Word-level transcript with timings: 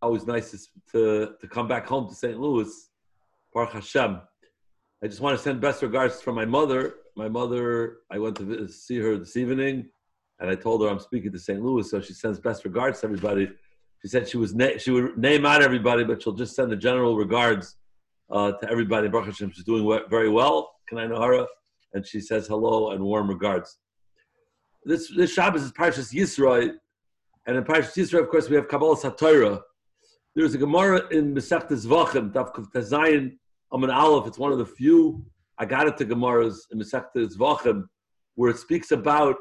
Always 0.00 0.26
nice 0.26 0.68
to, 0.92 1.34
to, 1.40 1.48
come 1.48 1.66
back 1.66 1.86
home 1.86 2.08
to 2.08 2.14
St. 2.14 2.38
Louis. 2.38 2.90
Baruch 3.52 3.72
Hashem. 3.72 4.20
I 5.02 5.06
just 5.06 5.20
want 5.20 5.36
to 5.36 5.42
send 5.42 5.60
best 5.60 5.82
regards 5.82 6.20
from 6.20 6.34
my 6.34 6.44
mother. 6.44 6.94
My 7.16 7.28
mother, 7.28 7.98
I 8.10 8.18
went 8.18 8.36
to 8.36 8.68
see 8.68 8.98
her 8.98 9.16
this 9.16 9.36
evening, 9.36 9.88
and 10.38 10.50
I 10.50 10.54
told 10.54 10.82
her 10.82 10.88
I'm 10.88 11.00
speaking 11.00 11.32
to 11.32 11.38
St. 11.38 11.60
Louis, 11.60 11.88
so 11.90 12.00
she 12.00 12.12
sends 12.12 12.38
best 12.38 12.64
regards 12.64 13.00
to 13.00 13.06
everybody. 13.06 13.50
She 14.02 14.08
said 14.08 14.28
she 14.28 14.36
was 14.36 14.54
na- 14.54 14.78
she 14.78 14.92
would 14.92 15.18
name 15.18 15.44
out 15.44 15.62
everybody, 15.62 16.04
but 16.04 16.22
she'll 16.22 16.32
just 16.32 16.54
send 16.54 16.70
the 16.70 16.76
general 16.76 17.16
regards 17.16 17.76
uh, 18.30 18.52
to 18.52 18.70
everybody. 18.70 19.08
Baruch 19.08 19.26
Hashem, 19.26 19.50
she's 19.52 19.64
doing 19.64 20.00
very 20.08 20.28
well. 20.28 20.72
Can 20.88 20.98
I 20.98 21.06
know 21.06 21.20
her? 21.20 21.46
And 21.94 22.06
she 22.06 22.20
says 22.20 22.46
hello 22.46 22.92
and 22.92 23.02
warm 23.02 23.28
regards. 23.28 23.78
This 24.84 25.12
this 25.16 25.32
Shabbos 25.32 25.62
is 25.62 25.72
Parshas 25.72 26.14
Yisroi, 26.14 26.72
and 27.46 27.56
in 27.56 27.64
Parshas 27.64 27.96
Yisroi, 27.96 28.20
of 28.20 28.28
course, 28.28 28.48
we 28.48 28.56
have 28.56 28.68
Kabbalas 28.68 29.02
HaTorah. 29.02 29.60
There's 30.38 30.54
a 30.54 30.58
Gemara 30.58 31.04
in 31.10 31.34
Masechtas 31.34 31.84
Zevachim, 31.84 32.32
Tav 32.32 32.52
Tazayin 32.52 33.32
Amin 33.72 33.90
Aleph. 33.90 34.28
It's 34.28 34.38
one 34.38 34.52
of 34.52 34.58
the 34.58 34.66
few 34.66 35.26
Agarata 35.60 36.08
Gemaras 36.08 36.58
in 36.70 36.78
Masechtas 36.78 37.36
Zevachim 37.36 37.88
where 38.36 38.48
it 38.48 38.56
speaks 38.56 38.92
about 38.92 39.34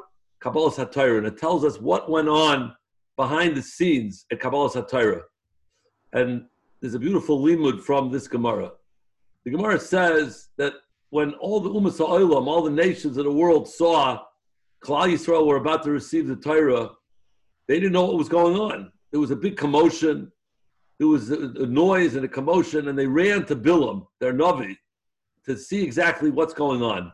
Kabbalas 0.43 0.83
HaTorah, 0.83 1.19
and 1.19 1.27
it 1.27 1.37
tells 1.37 1.63
us 1.63 1.79
what 1.79 2.09
went 2.09 2.27
on 2.27 2.73
behind 3.15 3.55
the 3.55 3.61
scenes 3.61 4.25
at 4.31 4.39
Kabbalas 4.39 4.73
HaTorah. 4.73 5.21
And 6.13 6.45
there's 6.81 6.95
a 6.95 6.99
beautiful 6.99 7.43
limud 7.43 7.83
from 7.83 8.11
this 8.11 8.27
Gemara. 8.27 8.71
The 9.45 9.51
Gemara 9.51 9.79
says 9.79 10.47
that 10.57 10.73
when 11.11 11.35
all 11.35 11.59
the 11.59 11.69
Umas 11.69 11.99
Olam, 11.99 12.47
all 12.47 12.63
the 12.63 12.71
nations 12.71 13.17
of 13.17 13.25
the 13.25 13.31
world 13.31 13.67
saw 13.67 14.23
Klal 14.83 15.13
Yisrael 15.13 15.45
were 15.45 15.57
about 15.57 15.83
to 15.83 15.91
receive 15.91 16.25
the 16.25 16.35
Torah, 16.35 16.89
they 17.67 17.75
didn't 17.75 17.93
know 17.93 18.05
what 18.05 18.17
was 18.17 18.29
going 18.29 18.55
on. 18.55 18.91
There 19.11 19.21
was 19.21 19.29
a 19.29 19.35
big 19.35 19.57
commotion. 19.57 20.31
There 20.99 21.07
was 21.07 21.29
a, 21.29 21.65
noise 21.65 22.15
and 22.15 22.25
a 22.25 22.27
commotion, 22.27 22.87
and 22.87 22.97
they 22.97 23.05
ran 23.05 23.45
to 23.45 23.55
Bilam, 23.55 24.07
their 24.19 24.33
Navi, 24.33 24.75
to 25.45 25.57
see 25.57 25.83
exactly 25.83 26.31
what's 26.31 26.53
going 26.53 26.81
on. 26.81 27.11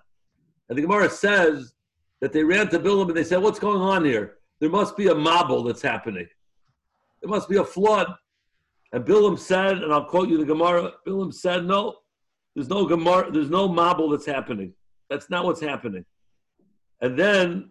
And 0.70 0.78
the 0.78 0.82
Gemara 0.82 1.10
says 1.10 1.74
that 2.22 2.32
they 2.32 2.44
ran 2.44 2.70
to 2.70 2.80
Bilam 2.80 3.10
and 3.10 3.18
they 3.18 3.24
said, 3.24 3.42
What's 3.42 3.60
going 3.60 3.82
on 3.82 4.06
here? 4.06 4.36
There 4.60 4.70
must 4.70 4.96
be 4.96 5.08
a 5.08 5.14
mabul 5.14 5.68
that's 5.68 5.82
happening. 5.82 6.28
There 7.22 7.30
must 7.30 7.50
be 7.50 7.58
a 7.58 7.64
flood. 7.66 8.08
And 8.94 9.04
Bilam 9.04 9.38
said, 9.38 9.80
and 9.80 9.92
I'll 9.92 10.06
quote 10.06 10.30
you 10.30 10.38
the 10.38 10.46
Gemara, 10.46 10.92
Bilam 11.06 11.34
said, 11.34 11.66
No, 11.66 11.98
there's 12.56 12.70
no 12.70 12.86
Gemara, 12.86 13.32
there's 13.32 13.50
no 13.50 13.68
mabul 13.68 14.12
that's 14.12 14.26
happening. 14.26 14.74
That's 15.10 15.30
not 15.30 15.44
what's 15.44 15.62
happening. 15.62 16.06
And 17.02 17.20
then 17.20 17.70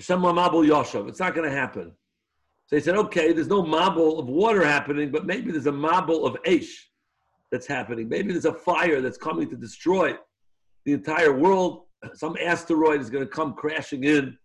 Hashem 0.00 0.20
Mabul 0.20 0.66
Yoshav. 0.66 1.08
It's 1.08 1.20
not 1.20 1.34
going 1.34 1.48
to 1.48 1.54
happen. 1.54 1.92
So 2.70 2.76
he 2.76 2.82
said, 2.82 2.94
okay, 2.94 3.32
there's 3.32 3.48
no 3.48 3.64
mabul 3.64 4.20
of 4.20 4.28
water 4.28 4.64
happening, 4.64 5.10
but 5.10 5.26
maybe 5.26 5.50
there's 5.50 5.66
a 5.66 5.72
mabul 5.72 6.24
of 6.24 6.40
Aish 6.44 6.70
that's 7.50 7.66
happening. 7.66 8.08
Maybe 8.08 8.30
there's 8.30 8.44
a 8.44 8.54
fire 8.54 9.00
that's 9.00 9.18
coming 9.18 9.50
to 9.50 9.56
destroy 9.56 10.14
the 10.84 10.92
entire 10.92 11.36
world. 11.36 11.86
Some 12.14 12.36
asteroid 12.40 13.00
is 13.00 13.10
going 13.10 13.24
to 13.24 13.30
come 13.30 13.54
crashing 13.54 14.04
in 14.04 14.38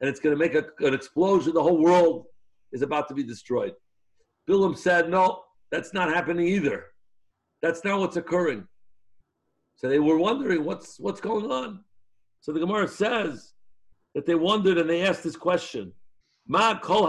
and 0.00 0.08
it's 0.08 0.18
going 0.18 0.34
to 0.34 0.38
make 0.38 0.54
a, 0.54 0.64
an 0.86 0.94
explosion. 0.94 1.52
The 1.52 1.62
whole 1.62 1.82
world 1.82 2.24
is 2.72 2.80
about 2.80 3.06
to 3.08 3.14
be 3.14 3.22
destroyed. 3.22 3.74
Bilam 4.48 4.74
said, 4.74 5.10
no, 5.10 5.42
that's 5.70 5.92
not 5.92 6.08
happening 6.08 6.46
either. 6.46 6.86
That's 7.60 7.84
not 7.84 8.00
what's 8.00 8.16
occurring. 8.16 8.66
So 9.76 9.90
they 9.90 9.98
were 9.98 10.16
wondering 10.16 10.64
what's 10.64 10.98
what's 10.98 11.20
going 11.20 11.52
on. 11.52 11.84
So 12.40 12.52
the 12.52 12.60
Gemara 12.60 12.88
says 12.88 13.52
that 14.14 14.24
they 14.24 14.36
wondered 14.36 14.78
and 14.78 14.88
they 14.88 15.02
asked 15.02 15.22
this 15.22 15.36
question: 15.36 15.92
Ma 16.48 16.78
kol. 16.78 17.06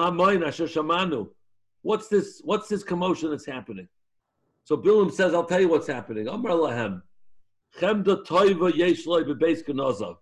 What's 1.81 2.09
this? 2.09 2.41
What's 2.43 2.67
this 2.67 2.83
commotion 2.83 3.29
that's 3.29 3.45
happening? 3.45 3.87
So 4.65 4.75
Bilam 4.77 5.11
says, 5.11 5.33
"I'll 5.33 5.45
tell 5.45 5.61
you 5.61 5.69
what's 5.69 5.87
happening." 5.87 6.27
Amar 6.27 6.51
lahem, 6.51 7.01
chemda 7.77 8.25
toiva 8.25 8.75
yesh 8.75 9.05
bebeis 9.05 10.17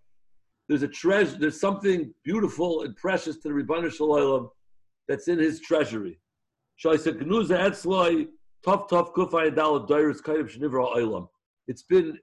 There's 0.68 0.84
a 0.84 0.88
treasure. 0.88 1.38
There's 1.38 1.60
something 1.60 2.14
beautiful 2.24 2.84
and 2.84 2.96
precious 2.96 3.38
to 3.38 3.50
the 3.50 3.56
Ribbono 3.56 3.92
Shel 3.92 4.10
Olam 4.10 4.52
that's 5.08 5.28
in 5.28 5.40
his 5.40 5.60
treasury. 5.60 6.20
Shaisa 6.84 7.20
gnuza 7.20 7.58
etzloi 7.58 8.28
tough 8.64 8.88
tough 8.88 9.14
kufay 9.14 9.50
dalad 9.54 9.88
dairis 9.88 10.22
kayyim 10.22 10.48
shenivra 10.48 10.96
oilam. 10.96 11.28
It's 11.68 11.84
been 11.84 12.20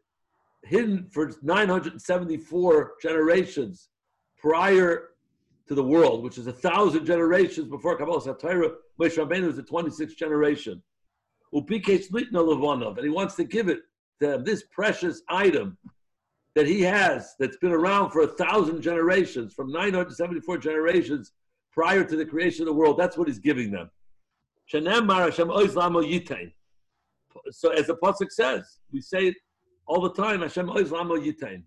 hidden 0.63 1.09
for 1.11 1.33
974 1.43 2.93
generations 3.03 3.89
prior 4.39 5.14
to 5.69 5.75
the 5.75 5.83
world, 5.83 6.23
which 6.23 6.39
is 6.39 6.47
a 6.47 6.53
thousand 6.53 7.07
generations 7.07 7.69
before 7.69 7.99
Kabbalas 7.99 8.27
HaTorah. 8.27 8.75
Moshe 9.01 9.17
Rabbeinu 9.17 9.47
was 9.47 9.57
the 9.57 9.63
26th 9.63 10.17
generation. 10.17 10.83
And 11.53 11.71
he 13.05 13.09
wants 13.09 13.35
to 13.37 13.45
give 13.45 13.69
it 13.69 13.81
to 14.21 14.43
this 14.45 14.65
precious 14.71 15.23
item 15.29 15.79
that 16.55 16.67
he 16.67 16.83
has 16.83 17.35
that's 17.39 17.57
been 17.57 17.73
around 17.73 18.11
for 18.11 18.23
a 18.23 18.29
thousand 18.29 18.83
generations, 18.83 19.55
from 19.55 19.73
974 19.73 20.59
generations 20.59 21.33
prior 21.73 22.05
to 22.05 22.17
the 22.17 22.25
creation 22.25 22.63
of 22.63 22.67
the 22.67 22.75
world. 22.75 22.99
That's 22.99 23.17
what 23.17 23.29
he's 23.29 23.39
giving 23.39 23.71
them. 23.71 23.91
So 24.69 24.79
as 27.71 27.87
the 27.87 27.97
Pasuk 28.03 28.31
says, 28.31 28.79
we 28.93 29.01
say 29.01 29.35
all 29.87 30.01
the 30.01 30.13
time, 30.13 30.43
Hashem 30.43 30.69
Oizlamo 30.69 31.19
Yitain. 31.19 31.65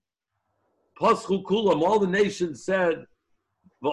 Paschu 0.99 1.43
all 1.81 1.99
the 1.99 2.07
nations 2.07 2.63
said, 2.63 3.05
They 3.81 3.89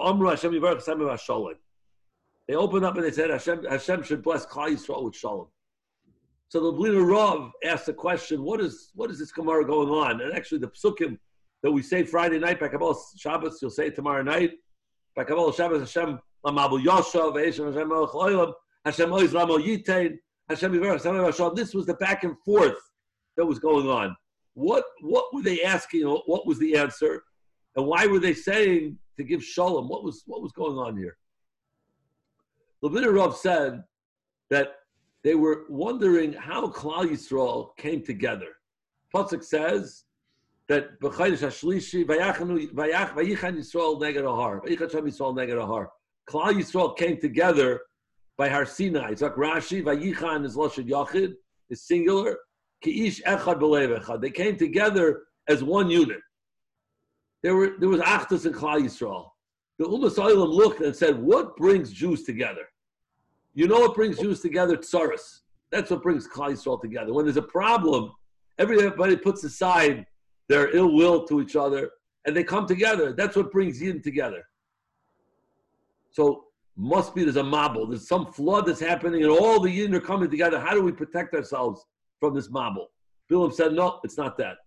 opened 2.55 2.85
up 2.85 2.95
and 2.95 3.03
they 3.03 3.11
said, 3.11 3.29
Hashem, 3.29 3.65
Hashem 3.65 4.03
should 4.03 4.23
bless 4.23 4.45
Klal 4.45 4.69
Yisrael 4.69 5.03
with 5.03 5.15
Shalom. 5.15 5.47
So 6.49 6.59
the 6.59 6.73
Blina 6.73 7.05
Rav 7.05 7.51
asked 7.63 7.87
the 7.87 7.93
question, 7.93 8.43
what 8.43 8.61
is 8.61 8.91
what 8.93 9.09
is 9.09 9.19
this 9.19 9.31
Gemara 9.31 9.65
going 9.65 9.89
on? 9.89 10.21
And 10.21 10.33
actually 10.33 10.59
the 10.59 10.69
psukim 10.69 11.17
that 11.63 11.71
we 11.71 11.81
say 11.81 12.03
Friday 12.03 12.39
night 12.39 12.59
by 12.59 12.67
Kabbalah 12.67 12.95
Shabbos, 13.17 13.59
you'll 13.61 13.71
say 13.71 13.89
tomorrow 13.89 14.21
night. 14.21 14.51
By 15.15 15.23
Kabbalah 15.23 15.53
Shabbos, 15.53 15.79
Hashem 15.79 16.19
Lamabu 16.45 16.83
Yoshav, 16.83 17.43
Hashem 17.43 17.73
Hashem 17.73 17.89
Hashem 17.89 18.53
Hashem 18.85 19.09
Oizlamo 19.09 19.57
Yitain, 19.59 20.17
Hashem 20.49 20.83
Hashem 20.83 21.15
Hashalom. 21.15 21.55
This 21.55 21.73
was 21.73 21.87
the 21.87 21.95
back 21.95 22.23
and 22.23 22.37
forth 22.45 22.77
that 23.37 23.45
was 23.45 23.59
going 23.59 23.89
on. 23.89 24.15
What 24.53 24.85
what 25.01 25.33
were 25.33 25.41
they 25.41 25.63
asking? 25.63 26.03
What 26.03 26.45
was 26.45 26.59
the 26.59 26.77
answer? 26.77 27.23
And 27.75 27.87
why 27.87 28.05
were 28.05 28.19
they 28.19 28.33
saying 28.33 28.99
to 29.17 29.23
give 29.23 29.43
shalom? 29.43 29.87
What 29.87 30.03
was 30.03 30.23
what 30.25 30.41
was 30.41 30.51
going 30.51 30.77
on 30.77 30.97
here? 30.97 31.17
Rav 32.83 33.35
said 33.35 33.83
that 34.49 34.75
they 35.23 35.35
were 35.35 35.65
wondering 35.69 36.33
how 36.33 36.67
Klal 36.67 37.05
Yisrael 37.05 37.75
came 37.77 38.03
together. 38.03 38.49
Pasuk 39.13 39.43
says 39.43 40.03
that 40.67 40.99
B'chaydish 40.99 41.39
Hashlishi 41.39 42.05
Vayichan 42.05 42.73
Yisrael 42.73 43.99
Neged 43.99 44.23
Ahar 44.23 44.63
Vayichan 44.63 45.03
Yisrael 45.07 45.35
Neged 45.35 45.55
Ahar. 45.55 45.87
Klal 46.29 46.53
Yisrael 46.53 46.95
came 46.95 47.19
together 47.19 47.81
by 48.37 48.49
Har 48.49 48.65
Sinai. 48.65 49.11
It's 49.11 49.21
like 49.21 49.35
Rashi 49.35 49.83
Vayichan 49.83 50.45
is 50.45 50.55
Lashon 50.55 50.87
Yachid 50.87 51.33
is 51.69 51.81
singular 51.87 52.37
Ki'ish 52.83 53.21
echad 53.23 53.59
echad. 53.59 54.21
They 54.21 54.29
came 54.29 54.57
together 54.57 55.23
as 55.47 55.63
one 55.63 55.89
unit. 55.89 56.19
There 57.43 57.55
were 57.55 57.75
there 57.79 57.89
was 57.89 58.01
Achdus 58.01 58.45
and 58.45 58.55
Klal 58.55 58.81
Yisrael. 58.81 59.29
The 59.77 59.85
Umas 59.85 60.15
Olam 60.15 60.51
looked 60.51 60.81
and 60.81 60.95
said, 60.95 61.21
"What 61.21 61.55
brings 61.57 61.91
Jews 61.91 62.23
together? 62.23 62.67
You 63.53 63.67
know 63.67 63.79
what 63.79 63.95
brings 63.95 64.17
Jews 64.19 64.41
together? 64.41 64.77
Tsaris. 64.77 65.41
That's 65.71 65.91
what 65.91 66.01
brings 66.01 66.27
Klal 66.27 66.51
Yisrael 66.51 66.81
together. 66.81 67.13
When 67.13 67.25
there's 67.25 67.37
a 67.37 67.41
problem, 67.41 68.11
everybody 68.57 69.15
puts 69.15 69.43
aside 69.43 70.05
their 70.47 70.75
ill 70.75 70.93
will 70.93 71.25
to 71.25 71.41
each 71.41 71.55
other 71.55 71.91
and 72.25 72.35
they 72.35 72.43
come 72.43 72.67
together. 72.67 73.13
That's 73.13 73.35
what 73.35 73.51
brings 73.51 73.81
Yin 73.81 74.01
together. 74.01 74.43
So 76.11 76.45
must 76.77 77.15
be 77.15 77.23
there's 77.23 77.35
a 77.37 77.43
mabul. 77.43 77.89
There's 77.89 78.07
some 78.07 78.31
flood 78.31 78.65
that's 78.65 78.79
happening, 78.79 79.23
and 79.23 79.31
all 79.31 79.59
the 79.59 79.71
yin 79.71 79.95
are 79.95 79.99
coming 79.99 80.29
together. 80.29 80.59
How 80.59 80.73
do 80.73 80.81
we 80.81 80.91
protect 80.91 81.33
ourselves 81.33 81.85
from 82.19 82.33
this 82.33 82.49
mabul. 82.49 82.87
Bilam 83.29 83.53
said, 83.53 83.73
no, 83.73 83.99
it's 84.03 84.17
not 84.17 84.37
that. 84.37 84.57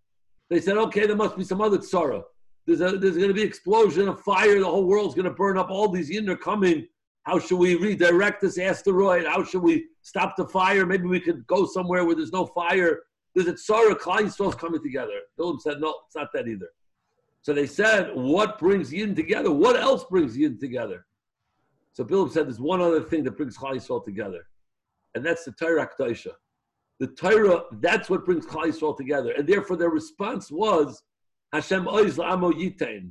They 0.50 0.61
said, 0.61 0.76
okay, 0.79 1.06
there 1.06 1.17
must 1.17 1.37
be 1.37 1.44
some 1.44 1.61
other 1.61 1.79
tzara. 1.79 2.23
There's, 2.69 2.81
there's 2.81 3.17
going 3.17 3.29
to 3.29 3.35
be 3.35 3.43
explosion, 3.43 4.09
a 4.09 4.15
fire, 4.15 4.59
the 4.59 4.67
whole 4.67 4.85
world's 4.85 5.15
going 5.15 5.25
to 5.25 5.31
burn 5.31 5.56
up. 5.56 5.70
All 5.70 5.88
these 5.88 6.11
yin 6.11 6.29
are 6.29 6.37
coming. 6.37 6.87
How 7.23 7.38
should 7.38 7.56
we 7.56 7.76
redirect 7.76 8.43
this 8.43 8.59
asteroid? 8.59 9.25
How 9.25 9.43
should 9.43 9.62
we 9.62 9.87
stop 10.03 10.37
the 10.37 10.47
fire? 10.47 10.85
Maybe 10.85 11.09
we 11.09 11.19
could 11.19 11.47
go 11.47 11.65
somewhere 11.65 12.05
where 12.05 12.15
there's 12.15 12.32
no 12.32 12.44
fire. 12.44 13.00
There's 13.35 13.49
a 13.49 13.55
tzara, 13.55 13.94
Klal 13.94 14.20
Yisrael's 14.20 14.55
coming 14.55 14.82
together. 14.82 15.19
Bilam 15.38 15.59
said, 15.59 15.81
no, 15.81 15.94
it's 16.06 16.15
not 16.15 16.29
that 16.35 16.47
either. 16.47 16.69
So 17.41 17.55
they 17.55 17.67
said, 17.67 18.11
what 18.15 18.59
brings 18.59 18.93
yin 18.93 19.14
together? 19.14 19.50
What 19.50 19.76
else 19.76 20.05
brings 20.05 20.37
yin 20.37 20.59
together? 20.59 21.06
So 21.94 22.05
Bilam 22.05 22.31
said, 22.31 22.49
there's 22.49 22.61
one 22.61 22.82
other 22.82 23.00
thing 23.00 23.25
that 23.25 23.38
brings 23.38 23.56
Yisrael 23.56 24.05
together, 24.05 24.47
and 25.14 25.25
that's 25.25 25.44
the 25.44 25.53
Torah 25.53 25.88
Akdaisha 25.88 26.32
the 27.00 27.06
Torah, 27.06 27.62
that's 27.81 28.11
what 28.11 28.25
brings 28.25 28.44
Yisrael 28.47 28.97
together. 28.97 29.32
And 29.32 29.47
therefore 29.47 29.76
their 29.76 29.91
response 29.91 30.50
was, 30.50 31.03
Hashem 31.53 31.87
oiz 31.87 32.17
la'amo 32.17 32.53
yitain. 32.53 33.11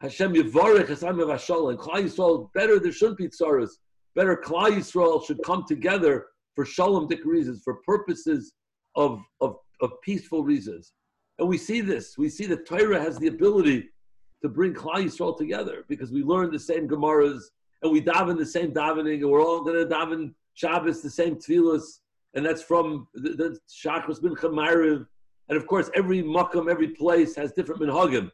Hashem 0.00 0.34
yivarech 0.34 0.86
hasam 0.86 1.16
v'ashol. 1.16 1.70
And 1.70 1.78
Klal 1.78 2.04
Yisrael, 2.04 2.52
better 2.54 2.78
there 2.78 2.92
shouldn't 2.92 3.18
be 3.18 3.28
tzaras. 3.28 3.70
better 4.14 4.36
Klal 4.36 4.70
Yisrael 4.70 5.24
should 5.24 5.42
come 5.42 5.64
together 5.66 6.26
for 6.54 6.64
shalomdik 6.64 7.24
reasons, 7.24 7.62
for 7.64 7.76
purposes 7.86 8.52
of, 8.94 9.20
of, 9.40 9.56
of 9.80 9.92
peaceful 10.02 10.44
reasons. 10.44 10.92
And 11.38 11.48
we 11.48 11.58
see 11.58 11.80
this. 11.80 12.16
We 12.18 12.28
see 12.28 12.46
that 12.46 12.66
Torah 12.66 13.00
has 13.00 13.18
the 13.18 13.28
ability 13.28 13.88
to 14.42 14.48
bring 14.48 14.74
Klal 14.74 15.04
Yisrael 15.04 15.36
together 15.36 15.84
because 15.88 16.12
we 16.12 16.22
learn 16.22 16.50
the 16.50 16.58
same 16.58 16.88
Gemaras 16.88 17.42
and 17.82 17.90
we 17.90 18.00
daven 18.00 18.38
the 18.38 18.46
same 18.46 18.72
davening 18.72 19.20
and 19.22 19.30
we're 19.30 19.42
all 19.42 19.62
going 19.62 19.76
to 19.76 19.92
daven 19.92 20.34
Shabbos, 20.54 21.00
the 21.00 21.10
same 21.10 21.36
tefillas, 21.36 22.00
and 22.34 22.44
that's 22.44 22.62
from 22.62 23.06
the, 23.14 23.30
the 23.30 23.58
Shachris 23.70 24.20
bin 24.20 24.34
Chamariv. 24.34 25.06
And 25.48 25.56
of 25.58 25.66
course, 25.66 25.90
every 25.94 26.22
makam, 26.22 26.70
every 26.70 26.88
place 26.88 27.34
has 27.36 27.52
different 27.52 27.80
minhagim. 27.82 28.30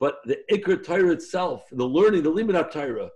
But 0.00 0.18
the 0.24 0.38
Iker 0.52 0.84
Torah 0.84 1.12
itself, 1.12 1.64
the 1.72 1.84
learning, 1.84 2.22
the 2.22 2.32
limud 2.32 2.70
Torah, 2.70 3.10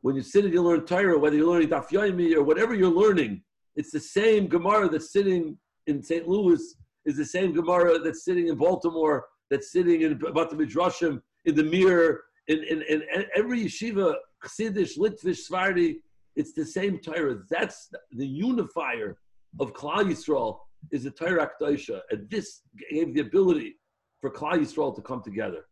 when 0.00 0.14
you 0.14 0.22
sit 0.22 0.44
and 0.44 0.54
you 0.54 0.62
learn 0.62 0.86
Torah, 0.86 1.18
whether 1.18 1.36
you're 1.36 1.50
learning 1.50 1.68
Daf 1.68 1.88
Yomi 1.88 2.34
or 2.34 2.42
whatever 2.42 2.74
you're 2.74 2.90
learning, 2.90 3.42
it's 3.74 3.90
the 3.90 4.00
same 4.00 4.46
Gemara 4.46 4.88
that's 4.88 5.12
sitting 5.12 5.58
in 5.86 6.02
St. 6.02 6.26
Louis, 6.26 6.76
is 7.04 7.16
the 7.16 7.24
same 7.24 7.52
Gemara 7.52 7.98
that's 7.98 8.24
sitting 8.24 8.48
in 8.48 8.56
Baltimore, 8.56 9.26
that's 9.50 9.70
sitting 9.72 10.02
in 10.02 10.16
Bat 10.18 10.50
Midrashim, 10.50 11.20
in 11.44 11.54
the 11.54 11.64
Mir, 11.64 12.22
in, 12.48 12.62
in, 12.64 12.82
in 12.82 13.02
every 13.34 13.64
yeshiva, 13.64 14.14
Chassidish, 14.44 14.96
Litvish, 14.98 15.40
Svardi, 15.50 15.96
it's 16.36 16.52
the 16.52 16.64
same 16.64 16.98
Torah. 16.98 17.38
That's 17.50 17.90
the 18.12 18.26
unifier 18.26 19.18
of 19.58 19.72
Klal 19.72 20.04
Yisrael 20.04 20.58
is 20.90 21.04
the 21.04 21.10
Torah 21.10 21.48
Akdaisha, 21.48 22.00
and 22.10 22.28
this 22.30 22.62
gave 22.90 23.14
the 23.14 23.20
ability 23.20 23.76
for 24.20 24.30
Klal 24.30 24.58
Yisrael 24.58 24.94
to 24.94 25.02
come 25.02 25.22
together. 25.22 25.66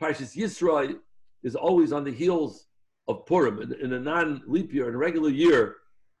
Parshas 0.00 0.36
Yisrael 0.36 0.96
is 1.42 1.54
always 1.54 1.92
on 1.92 2.04
the 2.04 2.12
heels 2.12 2.66
of 3.08 3.24
Purim. 3.26 3.60
In, 3.62 3.72
in 3.80 3.92
a 3.92 4.00
non-leap 4.00 4.72
year, 4.72 4.88
in 4.88 4.94
a 4.94 4.98
regular 4.98 5.30
year, 5.30 5.76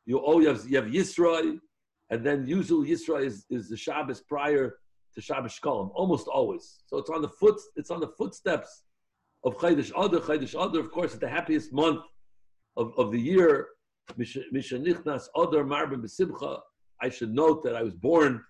you 0.06 0.18
always 0.18 0.46
have, 0.46 0.68
you 0.68 0.76
have 0.76 0.86
Yisrael, 0.86 1.58
and 2.10 2.24
then 2.24 2.46
usually 2.46 2.90
Yisrael 2.90 3.24
is, 3.24 3.44
is 3.50 3.68
the 3.68 3.76
Shabbos 3.76 4.20
prior 4.20 4.78
to 5.14 5.20
Shabbos 5.20 5.58
Shkolim, 5.58 5.90
almost 5.94 6.28
always. 6.28 6.82
So 6.86 6.98
it's 6.98 7.10
on 7.10 7.22
the 7.22 7.28
foot, 7.28 7.60
it's 7.76 7.90
on 7.90 8.00
the 8.00 8.08
footsteps 8.08 8.82
of 9.44 9.56
Chaydish 9.58 9.90
Adar. 9.90 10.20
Chaydish 10.20 10.54
Adar, 10.54 10.80
of 10.80 10.90
course, 10.92 11.14
is 11.14 11.18
the 11.18 11.28
happiest 11.28 11.72
month 11.72 12.02
of, 12.76 12.92
of 12.98 13.12
the 13.12 13.20
year. 13.20 13.68
Mishanichnas 14.18 15.28
Adar 15.36 15.64
Marbin 15.64 16.00
Besimcha. 16.02 16.60
I 17.00 17.08
should 17.08 17.32
note 17.34 17.62
that 17.64 17.76
I 17.76 17.82
was 17.82 17.94
born 17.94 18.42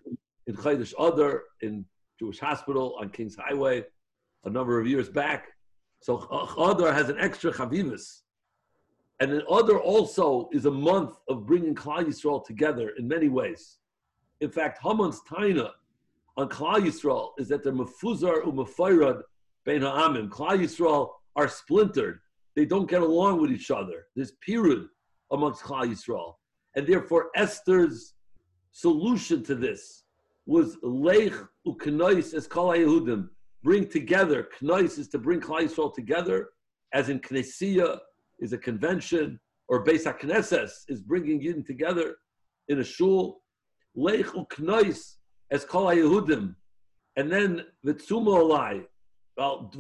in 0.46 0.54
Chaydish 0.56 0.94
Adar 0.98 1.43
in 1.60 1.84
Jewish 2.19 2.38
Hospital 2.38 2.96
on 3.00 3.10
Kingshighway 3.10 3.84
a 4.44 4.50
number 4.50 4.81
of 4.81 4.87
years 4.87 5.08
back. 5.08 5.48
So 6.00 6.19
Adar 6.58 6.93
has 6.93 7.08
an 7.08 7.19
extra 7.19 7.52
chavivus. 7.52 8.22
And 9.20 9.32
an 9.32 9.43
Adar 9.50 9.78
also 9.78 10.48
is 10.52 10.66
a 10.66 10.70
month 10.70 11.16
of 11.28 11.46
bringing 11.46 11.75
Klal 11.75 12.04
Yisrael 12.04 12.44
together 12.44 12.93
in 12.98 13.08
many 13.08 13.28
ways. 13.28 13.78
In 14.40 14.50
fact, 14.50 14.78
Haman's 14.82 15.20
taina 15.28 15.70
on 16.37 16.49
Klal 16.49 16.82
Yisrael 16.82 17.31
is 17.38 17.49
that 17.49 17.64
they're 17.64 17.72
mefuzar 17.72 18.42
u'mefayrad 18.44 19.22
bein 19.64 19.81
ha'amim. 19.81 20.28
Klal 20.28 20.58
Yisrael 20.58 21.10
are 21.34 21.49
splintered. 21.49 22.19
They 22.54 22.66
don't 22.66 22.88
get 22.88 23.02
along 23.02 23.40
with 23.40 23.50
each 23.50 23.70
other. 23.70 24.06
There's 24.14 24.32
pirud 24.46 24.87
amongst 25.32 25.62
Klal 25.62 25.87
Yisrael. 25.90 26.34
And 26.75 26.87
therefore, 26.87 27.31
Esther's 27.34 28.12
solution 28.76 29.43
to 29.43 29.55
this 29.55 30.05
was 30.44 30.76
leich 30.82 31.49
u'knois 31.67 32.34
es 32.34 32.46
kol 32.46 32.69
Yehudim. 32.69 33.28
Bring 33.62 33.88
together. 33.88 34.49
Knois 34.62 34.99
is 34.99 35.08
to 35.08 35.19
bring 35.19 35.40
Klal 35.40 35.62
Yisrael 35.62 35.94
together, 35.94 36.50
as 36.93 37.08
in 37.08 37.19
Knessia 37.19 37.99
is 38.38 38.52
a 38.52 38.58
convention, 38.58 39.40
or 39.69 39.82
Beis 39.82 40.05
HaKnesses 40.05 40.70
is 40.88 41.00
bringing 41.00 41.40
Yidden 41.40 41.67
together 41.67 42.17
in 42.69 42.78
a 42.81 42.84
shul. 42.84 43.40
Leich 43.96 44.31
u'knois 44.34 45.17
as 45.50 45.64
kol 45.64 45.87
Yehudim. 45.87 46.55
And 47.17 47.32
then 47.32 47.64
the 47.82 47.94
tzuma 47.94 48.32
alai. 48.43 48.84
Well, 49.38 49.73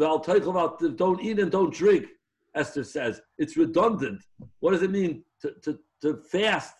don't 0.96 1.22
eat 1.22 1.38
and 1.38 1.50
don't 1.50 1.72
drink, 1.72 2.06
Esther 2.54 2.84
says. 2.84 3.20
It's 3.38 3.56
redundant. 3.56 4.22
What 4.60 4.72
does 4.72 4.82
it 4.82 4.90
mean 4.90 5.22
to, 5.42 5.52
to, 5.64 5.78
to 6.02 6.22
fast 6.32 6.74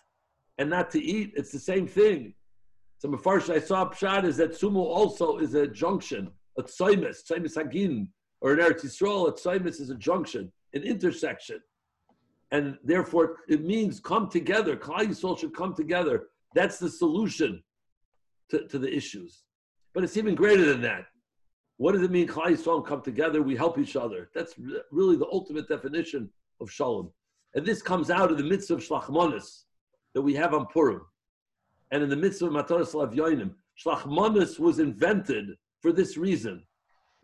and 0.57 0.69
not 0.69 0.91
to 0.91 1.03
eat? 1.03 1.33
It's 1.35 1.51
the 1.51 1.59
same 1.59 1.87
thing. 1.87 2.33
So 2.99 3.09
Mefarsh 3.09 3.53
I 3.53 3.59
saw 3.59 3.89
Pshat 3.89 4.25
is 4.25 4.37
that 4.37 4.51
Sumo 4.51 4.77
also 4.77 5.37
is 5.37 5.53
a 5.53 5.67
junction, 5.67 6.31
a 6.57 6.63
Tzaimis, 6.63 7.17
Tzaimis 7.29 7.55
Hagin, 7.55 8.07
or 8.41 8.53
an 8.53 8.59
Eretz 8.59 8.85
Yisrael, 8.85 9.29
a 9.29 9.31
Tzaimis 9.31 9.79
is 9.79 9.89
a 9.89 9.95
junction, 9.95 10.51
an 10.73 10.83
intersection. 10.83 11.59
And 12.51 12.77
therefore 12.83 13.37
it 13.47 13.63
means 13.63 13.99
come 13.99 14.29
together. 14.29 14.75
Klal 14.75 15.07
Yisrael 15.07 15.37
should 15.37 15.55
come 15.55 15.75
together. 15.75 16.27
That's 16.55 16.79
the 16.79 16.89
solution 16.89 17.63
to, 18.49 18.67
to 18.67 18.79
the 18.79 18.91
issues. 18.91 19.43
But 19.93 20.03
it's 20.03 20.17
even 20.17 20.33
greater 20.33 20.65
than 20.65 20.81
that. 20.81 21.05
What 21.77 21.91
does 21.91 22.01
it 22.01 22.09
mean, 22.09 22.27
Klal 22.27 22.47
Yisrael 22.47 22.83
come 22.85 23.01
together, 23.01 23.43
we 23.43 23.55
help 23.55 23.77
each 23.77 23.95
other? 23.95 24.31
That's 24.33 24.55
really 24.91 25.17
the 25.17 25.27
ultimate 25.31 25.67
definition 25.67 26.29
of 26.59 26.71
Shalom. 26.71 27.11
And 27.53 27.63
this 27.65 27.83
comes 27.83 28.09
out 28.09 28.31
of 28.31 28.37
the 28.37 28.43
midst 28.43 28.71
of 28.71 28.79
Shlachmanis 28.79 29.65
that 30.13 30.21
we 30.21 30.33
have 30.35 30.53
on 30.53 30.65
Purim. 30.67 31.01
And 31.91 32.03
in 32.03 32.09
the 32.09 32.15
midst 32.15 32.41
of 32.41 32.51
Mataras 32.51 32.93
Lavyoinim, 32.93 33.51
Shlachmanis 33.83 34.59
was 34.59 34.79
invented 34.79 35.49
for 35.81 35.91
this 35.91 36.17
reason. 36.17 36.63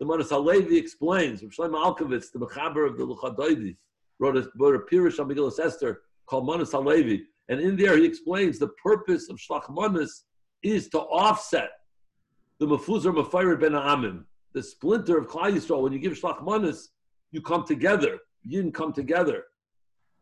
The 0.00 0.06
Manas 0.06 0.30
Halevi 0.30 0.76
explains, 0.76 1.42
Shlomo 1.42 1.96
Alkabetz, 1.96 2.32
the 2.32 2.38
Mechaber 2.38 2.86
of 2.88 2.96
the 2.96 3.06
Luchadoidi, 3.06 3.76
wrote 4.18 4.36
a, 4.36 4.48
wrote 4.58 4.74
a 4.74 4.78
Pirish 4.78 5.20
on 5.20 5.28
Megillah 5.28 5.58
Esther 5.58 6.02
called 6.26 6.46
Manas 6.46 6.72
Halevi. 6.72 7.24
And 7.48 7.60
in 7.60 7.76
there 7.76 7.96
he 7.96 8.04
explains 8.04 8.58
the 8.58 8.68
purpose 8.82 9.28
of 9.28 9.38
Shlachmanis 9.38 10.22
is 10.62 10.88
to 10.90 11.00
offset 11.00 11.70
the 12.58 12.66
Mefuzar 12.66 13.14
Mefired 13.14 13.60
Ben 13.60 13.72
Amim, 13.72 14.24
the 14.52 14.62
splinter 14.62 15.18
of 15.18 15.26
Klal 15.26 15.52
Yisrael. 15.52 15.82
When 15.82 15.92
you 15.92 15.98
give 15.98 16.12
Shlach 16.12 16.42
Manas, 16.42 16.90
you 17.32 17.42
come 17.42 17.64
together. 17.64 18.18
You 18.42 18.62
didn't 18.62 18.74
come 18.74 18.92
together. 18.92 19.44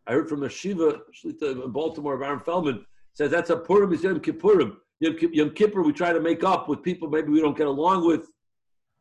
I 0.07 0.13
heard 0.13 0.29
from 0.29 0.43
a 0.43 0.49
Shiva 0.49 1.01
Shlita 1.15 1.65
in 1.65 1.71
Baltimore, 1.71 2.15
of 2.15 2.23
Aaron 2.23 2.41
Feldman, 2.41 2.85
says 3.15 3.31
that's 3.31 3.51
a 3.51 3.57
Purim 3.57 3.93
is 3.93 4.03
Yom 4.03 4.21
Kippurim. 4.21 4.77
Yom, 5.01 5.17
Yom 5.33 5.51
Kippur, 5.51 5.83
we 5.83 5.93
try 5.93 6.13
to 6.13 6.21
make 6.21 6.45
up 6.45 6.69
with 6.69 6.83
people 6.83 7.09
maybe 7.09 7.29
we 7.29 7.41
don't 7.41 7.57
get 7.57 7.67
along 7.67 8.07
with. 8.07 8.29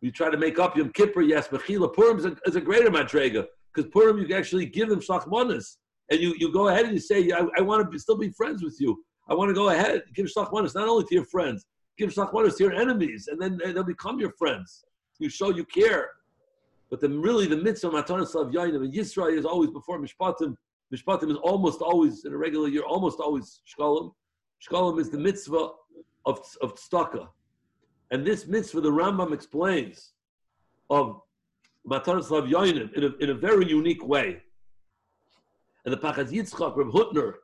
We 0.02 0.12
try 0.12 0.30
to 0.30 0.38
make 0.38 0.60
up 0.60 0.76
Yom 0.76 0.92
Kippur, 0.92 1.22
yes, 1.22 1.48
Mechila. 1.48 1.94
Purim 1.94 2.18
is 2.18 2.26
a, 2.26 2.36
is 2.46 2.56
a 2.56 2.62
greater 2.62 2.90
Madrega 2.90 3.46
because 3.74 3.90
Purim 3.92 4.18
you 4.18 4.26
can 4.26 4.38
actually 4.38 4.66
give 4.66 4.90
them 4.90 5.00
Shlach 5.00 5.28
Manas. 5.28 5.78
And 6.12 6.20
you, 6.20 6.36
you 6.38 6.52
go 6.52 6.68
ahead 6.68 6.86
and 6.86 6.94
you 6.94 7.00
say, 7.00 7.32
I, 7.32 7.48
I 7.58 7.62
want 7.62 7.90
to 7.90 8.00
still 8.00 8.18
be 8.18 8.30
friends 8.32 8.62
with 8.62 8.76
you. 8.80 9.02
I 9.30 9.34
want 9.34 9.50
to 9.50 9.54
go 9.54 9.70
ahead, 9.70 10.04
and 10.06 10.14
give 10.14 10.26
shlachmanis 10.26 10.76
not 10.76 10.90
only 10.90 11.06
to 11.06 11.16
your 11.16 11.26
friends, 11.26 11.66
give 11.98 12.10
shlachmanis 12.10 12.58
to 12.58 12.66
your 12.66 12.74
enemies, 12.74 13.30
and 13.32 13.42
then 13.42 13.60
they'll 13.74 13.84
become 13.84 14.20
your 14.20 14.34
friends. 14.38 14.84
You 15.20 15.30
show 15.30 15.52
you 15.52 15.64
care. 15.64 16.10
But 16.90 17.00
then 17.00 17.22
really 17.22 17.48
the 17.48 17.56
mitzvah 17.56 17.92
matanas 17.92 18.36
of 18.36 18.52
Yainim 18.52 19.38
is 19.38 19.46
always 19.46 19.70
before 19.70 20.00
Mishpatim. 20.00 20.56
Mishpatim 20.94 21.32
is 21.32 21.38
almost 21.38 21.82
always 21.82 22.26
in 22.26 22.34
a 22.34 22.38
regular 22.38 22.68
year, 22.68 22.84
almost 22.84 23.20
always 23.20 23.62
Shkolim. 23.68 24.14
Shkolim 24.68 25.00
is 25.00 25.10
the 25.10 25.18
mitzvah 25.18 25.70
of, 26.26 26.40
of 26.62 26.76
tzedakah. 26.76 27.28
And 28.12 28.26
this 28.26 28.48
mitzvah, 28.48 28.82
the 28.82 28.92
Rambam 28.92 29.34
explains, 29.34 30.12
of 30.90 31.22
Matanas 31.90 32.30
Lav 32.30 32.44
Yoinim 32.44 32.94
in 32.94 33.06
a, 33.06 33.16
in 33.22 33.30
a 33.30 33.34
very 33.34 33.68
unique 33.68 34.06
way. 34.06 34.42
And 35.86 35.94
the 35.94 35.98
Pachad 35.98 36.30
Yitzchak, 36.30 36.76
Reb 36.76 36.88
Hutner, 36.88 37.36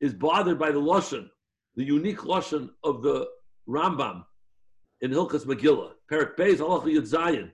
is 0.00 0.12
bothered 0.12 0.58
by 0.58 0.72
the 0.72 0.80
Lashon 0.80 1.28
the 1.76 1.84
unique 1.84 2.20
lashon 2.20 2.70
of 2.82 3.02
the 3.02 3.28
Rambam 3.68 4.24
in 5.02 5.10
Hilchas 5.10 5.44
Megillah, 5.44 5.92
Perak 6.08 6.36
Beis 6.36 6.56
Halacha 6.56 6.86
Yud 6.86 7.08
Zayin. 7.08 7.50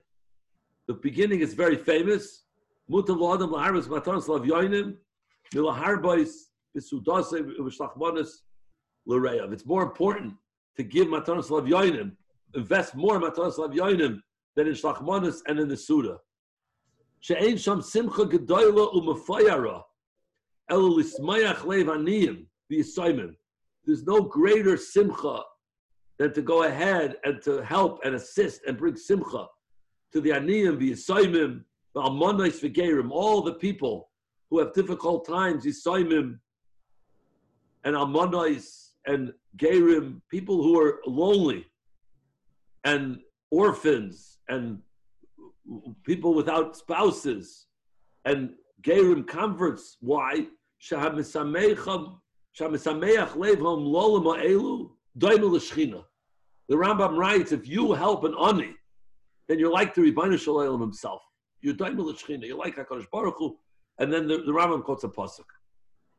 The 0.87 0.93
beginning 0.93 1.41
is 1.41 1.53
very 1.53 1.75
famous. 1.75 2.43
Mutav 2.89 3.19
L'Adam 3.19 3.51
L'Harvas 3.51 3.87
Matanas 3.87 4.27
Lav 4.27 4.41
Yoinim 4.41 4.95
It's 5.55 5.61
more 9.65 9.83
important 9.83 10.33
to 10.77 10.83
give 10.83 11.07
Matanas 11.07 11.49
Lav 11.49 11.65
Yoinim, 11.65 12.11
invest 12.55 12.95
more 12.95 13.19
Matanas 13.19 13.57
Lav 13.57 13.71
Yoinim 13.71 14.19
than 14.55 14.67
in 14.67 14.73
Shlachmanis 14.73 15.41
and 15.47 15.59
in 15.59 15.67
the 15.67 15.77
Suda. 15.77 16.17
She'ein 17.19 17.57
Sham 17.57 17.81
Simcha 17.81 18.25
Gedoyla 18.25 18.93
U'Mefayara 18.93 19.83
El 20.69 20.95
L'Ismayach 20.95 21.65
Lev 21.65 21.87
Aniyim 21.87 22.47
V'Yisoymim 22.71 23.35
there's 23.85 24.05
no 24.05 24.21
greater 24.21 24.77
simcha 24.77 25.41
than 26.17 26.33
to 26.33 26.41
go 26.41 26.63
ahead 26.63 27.17
and 27.23 27.41
to 27.41 27.63
help 27.63 27.99
and 28.03 28.15
assist 28.15 28.61
and 28.67 28.77
bring 28.77 28.95
simcha 28.95 29.47
to 30.13 30.21
the 30.21 30.29
aniyim, 30.29 30.77
the 30.79 30.91
yisaimim, 30.91 31.63
the 31.93 32.01
almonais 32.01 32.61
v'gerim, 32.61 33.09
all 33.11 33.41
the 33.41 33.53
people 33.53 34.09
who 34.53 34.59
have 34.59 34.71
difficult 34.73 35.25
times, 35.25 35.65
Yisaimim 35.65 36.37
and 37.85 37.95
Amonais 37.95 38.91
and 39.07 39.33
Gerim, 39.57 40.21
people 40.29 40.61
who 40.61 40.79
are 40.79 41.01
lonely 41.07 41.65
and 42.83 43.17
orphans 43.49 44.37
and 44.49 44.77
people 46.03 46.35
without 46.35 46.77
spouses 46.77 47.65
and 48.25 48.51
Gerim 48.83 49.25
converts. 49.25 49.97
Why? 50.01 50.45
The 50.87 50.95
Rambam 56.69 57.17
writes, 57.17 57.51
if 57.51 57.67
you 57.67 57.93
help 57.93 58.23
an 58.23 58.35
ani, 58.39 58.75
then 59.47 59.57
you're 59.57 59.71
like 59.71 59.95
the 59.95 60.01
Ribbono 60.01 60.39
Shel 60.39 60.57
Olam 60.57 60.79
himself. 60.79 61.23
You're 61.61 61.73
Daimel 61.73 62.13
You're 62.43 62.55
like 62.55 62.75
HaKadosh 62.75 63.09
Baruch 63.11 63.35
Hu. 63.39 63.57
And 63.99 64.11
then 64.11 64.27
the, 64.27 64.37
the 64.37 64.51
Rambam 64.51 64.83
quotes 64.83 65.03
a 65.03 65.07
pasuk. 65.07 65.45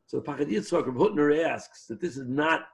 So 0.07 0.21
the 0.21 0.23
Pachad 0.23 0.51
Yitzchak 0.51 0.87
Reb 0.87 0.97
Hutner 0.97 1.45
asks 1.45 1.87
that 1.87 2.01
this 2.01 2.17
is 2.17 2.29
not 2.29 2.67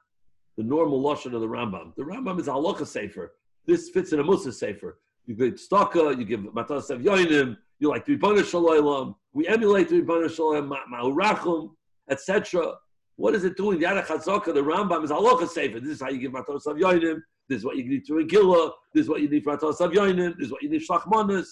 the 0.56 0.62
normal 0.62 1.02
lashon 1.02 1.34
of 1.34 1.40
the 1.40 1.46
Rambam. 1.46 1.94
The 1.96 2.02
Rambam 2.02 2.40
is 2.40 2.46
halacha 2.46 2.86
sefer. 2.86 3.32
This 3.66 3.90
fits 3.90 4.12
in 4.12 4.20
a 4.20 4.24
Mussar 4.24 4.52
sefer. 4.52 4.98
You 5.26 5.34
give 5.34 5.54
tzedakah, 5.54 6.18
you 6.18 6.24
give 6.24 6.40
matas 6.40 6.90
of 6.90 7.00
yoinim, 7.00 7.56
you 7.78 7.88
like 7.88 8.04
the 8.04 8.16
Ribbono 8.16 8.44
Shel 8.44 8.64
Olam. 8.64 9.14
We 9.32 9.46
emulate 9.46 9.88
the 9.88 10.02
Ribbono 10.02 10.28
Shel 10.34 10.46
Olam, 10.46 10.76
ma'urachum, 10.92 11.70
etc. 12.10 12.74
What 13.16 13.34
is 13.34 13.44
it 13.44 13.56
doing? 13.56 13.78
The 13.78 13.86
Yad 13.86 14.04
Chazaka, 14.06 14.46
the 14.46 14.62
Rambam 14.62 15.04
is 15.04 15.10
halacha 15.10 15.48
sefer. 15.48 15.80
This 15.80 15.92
is 15.92 16.00
how 16.02 16.08
you 16.10 16.18
give 16.18 16.32
matas 16.32 16.66
of 16.66 16.76
yoinim. 16.76 17.20
This 17.50 17.58
is 17.58 17.64
what 17.64 17.76
you 17.76 17.84
need 17.84 18.06
to 18.06 18.12
Regillah. 18.12 18.70
This 18.94 19.02
is 19.04 19.08
what 19.08 19.20
you 19.20 19.28
need 19.28 19.42
for 19.42 19.56
Atos 19.56 19.78
Avyoinim. 19.78 20.36
This 20.36 20.46
is 20.46 20.52
what 20.52 20.62
you 20.62 20.70
need 20.70 20.82
Shlachmanis. 20.88 21.48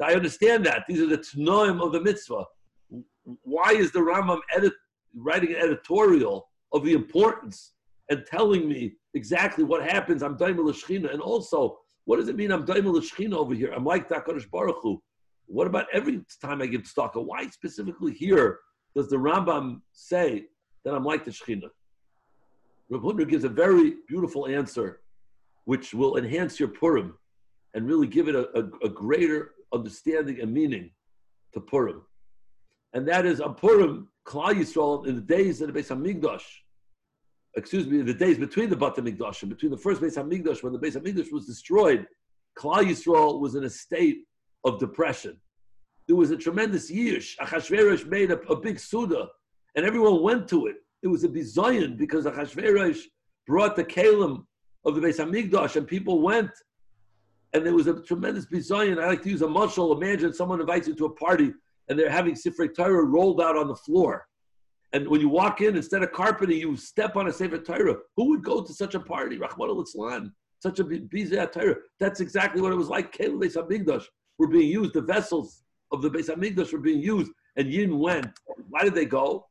I 0.00 0.14
understand 0.14 0.64
that. 0.66 0.84
These 0.88 1.00
are 1.00 1.08
the 1.08 1.18
Tnoim 1.18 1.84
of 1.84 1.92
the 1.92 2.00
mitzvah. 2.00 2.44
Why 3.24 3.72
is 3.72 3.92
the 3.92 4.00
Rambam 4.00 4.40
edit, 4.54 4.72
writing 5.14 5.50
an 5.50 5.56
editorial 5.56 6.48
of 6.72 6.84
the 6.84 6.92
importance 6.92 7.72
and 8.10 8.24
telling 8.26 8.68
me 8.68 8.94
exactly 9.14 9.64
what 9.64 9.88
happens? 9.88 10.22
I'm 10.22 10.36
Daimel 10.36 10.72
Shechina. 10.72 11.12
And 11.12 11.20
also, 11.20 11.78
what 12.04 12.16
does 12.16 12.28
it 12.28 12.36
mean 12.36 12.52
I'm 12.52 12.66
Daimel 12.66 13.00
Shechina 13.00 13.34
over 13.34 13.54
here? 13.54 13.72
I'm 13.72 13.84
like 13.84 14.08
HaKadosh 14.08 14.50
Baruch 14.50 14.78
Hu. 14.82 15.02
What 15.46 15.66
about 15.66 15.86
every 15.92 16.20
time 16.40 16.62
I 16.62 16.66
give 16.66 16.82
tzedakah? 16.82 17.24
Why 17.24 17.46
specifically 17.48 18.12
here 18.12 18.60
does 18.94 19.08
the 19.08 19.16
Rambam 19.16 19.80
say 19.92 20.44
that 20.84 20.94
I'm 20.94 21.04
like 21.04 21.24
the 21.24 21.30
Shechina? 21.30 21.68
Rav 22.90 23.02
Hutner 23.02 23.28
gives 23.28 23.44
a 23.44 23.48
very 23.48 23.94
beautiful 24.06 24.46
answer 24.46 25.00
which 25.64 25.94
will 25.94 26.16
enhance 26.16 26.60
your 26.60 26.68
Purim 26.68 27.16
and 27.72 27.86
really 27.86 28.06
give 28.06 28.28
it 28.28 28.34
a, 28.34 28.48
a, 28.58 28.86
a 28.86 28.88
greater 28.88 29.52
understanding 29.72 30.40
and 30.40 30.52
meaning 30.52 30.90
to 31.54 31.60
Purim. 31.60 32.02
And 32.94 33.06
that 33.08 33.26
is 33.26 33.40
on 33.40 33.54
Purim, 33.56 34.08
Klal 34.24 34.54
Yisrael, 34.54 35.06
in 35.06 35.16
the 35.16 35.20
days 35.20 35.60
of 35.60 35.72
the 35.72 35.78
Beis 35.78 35.88
Hamikdash, 35.88 36.44
excuse 37.56 37.86
me, 37.86 38.00
the 38.02 38.14
days 38.14 38.38
between 38.38 38.70
the 38.70 38.76
Bat 38.76 38.96
Hamikdash 38.96 39.42
and 39.42 39.50
between 39.50 39.72
the 39.72 39.76
first 39.76 40.00
Beis 40.00 40.16
Hamikdash, 40.16 40.62
when 40.62 40.72
the 40.72 40.78
Beis 40.78 40.96
Hamikdash 40.96 41.32
was 41.32 41.44
destroyed, 41.44 42.06
Klal 42.56 42.84
Yisrael 42.84 43.40
was 43.40 43.56
in 43.56 43.64
a 43.64 43.70
state 43.70 44.18
of 44.64 44.78
depression. 44.78 45.36
There 46.06 46.16
was 46.16 46.30
a 46.30 46.36
tremendous 46.36 46.90
yish. 46.90 47.36
Achashverosh 47.40 48.06
made 48.06 48.30
a, 48.30 48.38
a 48.42 48.56
big 48.56 48.78
suda, 48.78 49.28
and 49.74 49.84
everyone 49.84 50.22
went 50.22 50.48
to 50.48 50.66
it. 50.66 50.76
It 51.02 51.08
was 51.08 51.24
a 51.24 51.28
bizayon 51.28 51.98
because 51.98 52.26
Achashverosh 52.26 53.00
brought 53.46 53.74
the 53.74 53.84
kalim 53.84 54.44
of 54.84 54.94
the 54.94 55.00
Beis 55.00 55.18
Hamikdash, 55.18 55.74
and 55.74 55.86
people 55.86 56.22
went, 56.22 56.50
and 57.52 57.66
there 57.66 57.74
was 57.74 57.88
a 57.88 58.00
tremendous 58.02 58.46
bizayon. 58.46 59.02
I 59.02 59.06
like 59.06 59.22
to 59.22 59.30
use 59.30 59.42
a 59.42 59.46
mushal. 59.46 59.96
Imagine 59.96 60.32
someone 60.32 60.60
invites 60.60 60.86
you 60.86 60.94
to 60.94 61.06
a 61.06 61.10
party, 61.10 61.52
and 61.88 61.98
they're 61.98 62.10
having 62.10 62.34
Sifrei 62.34 62.74
Torah 62.74 63.04
rolled 63.04 63.40
out 63.40 63.56
on 63.56 63.68
the 63.68 63.76
floor. 63.76 64.26
And 64.92 65.08
when 65.08 65.20
you 65.20 65.28
walk 65.28 65.60
in, 65.60 65.76
instead 65.76 66.02
of 66.02 66.12
carpeting, 66.12 66.58
you 66.58 66.76
step 66.76 67.16
on 67.16 67.26
a 67.26 67.32
Sefer 67.32 67.58
Torah. 67.58 67.96
Who 68.16 68.28
would 68.30 68.44
go 68.44 68.62
to 68.62 68.72
such 68.72 68.94
a 68.94 69.00
party? 69.00 69.38
Rahman 69.38 69.68
al 69.68 69.84
such 70.60 70.78
a 70.78 70.84
Bizeh 70.84 71.52
Torah. 71.52 71.76
That's 71.98 72.20
exactly 72.20 72.62
what 72.62 72.72
it 72.72 72.76
was 72.76 72.88
like. 72.88 73.12
Kelim 73.12 73.40
Beis 73.40 73.56
Hamikdash 73.56 74.04
were 74.38 74.46
being 74.46 74.70
used. 74.70 74.94
The 74.94 75.02
vessels 75.02 75.64
of 75.92 76.00
the 76.00 76.10
Beis 76.10 76.30
Hamikdash 76.30 76.72
were 76.72 76.78
being 76.78 77.02
used, 77.02 77.32
and 77.56 77.68
Yin 77.68 77.98
went. 77.98 78.38
Why 78.70 78.82
did 78.82 78.94
they 78.94 79.04
go? 79.04 79.46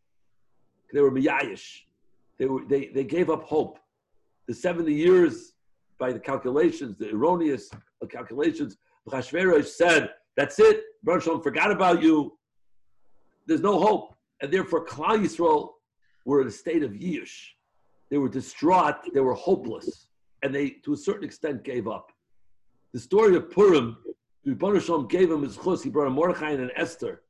They 0.94 1.02
were 1.02 1.12
miyayish. 1.12 1.82
They 2.40 2.46
were 2.46 2.64
they, 2.66 2.88
they 2.88 3.04
gave 3.04 3.30
up 3.30 3.44
hope 3.44 3.80
the 4.48 4.54
70 4.54 4.94
years 4.94 5.54
by 6.00 6.12
the 6.12 6.20
calculations, 6.20 6.98
the 6.98 7.12
erroneous 7.12 7.70
calculations, 8.10 8.78
Chashverosh 9.10 9.68
said, 9.68 10.10
that's 10.36 10.60
it, 10.60 10.82
Baruch 11.04 11.24
Shalom 11.24 11.42
forgot 11.42 11.72
about 11.72 12.02
you. 12.02 12.38
There's 13.46 13.62
no 13.62 13.80
hope. 13.80 14.16
And 14.42 14.52
therefore, 14.52 14.86
Klal 14.86 15.20
Yisrael 15.20 15.70
were 16.26 16.42
in 16.42 16.48
a 16.48 16.52
state 16.52 16.84
of 16.84 16.92
yish. 16.92 17.34
They 18.10 18.18
were 18.18 18.30
distraught, 18.30 18.96
they 19.14 19.20
were 19.22 19.34
hopeless, 19.34 20.08
and 20.44 20.54
they, 20.54 20.70
to 20.86 20.94
a 20.94 20.98
certain 20.98 21.24
extent, 21.24 21.64
gave 21.64 21.88
up. 21.88 22.12
The 22.94 23.00
story 23.00 23.36
of 23.36 23.50
Purim, 23.50 23.98
Baruch 24.46 24.84
Shalom 24.84 25.08
gave 25.08 25.30
them 25.30 25.44
his 25.44 25.58
chus, 25.58 25.84
he 25.84 25.90
brought 25.90 26.08
a 26.08 26.12
Mordechai 26.12 26.52
and 26.52 26.62
an 26.62 26.72
Esther 26.76 27.24